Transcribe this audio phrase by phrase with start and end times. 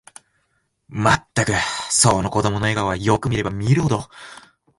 [0.89, 1.53] まったく、
[1.91, 4.09] その子供の笑顔は、よく見れば見るほど、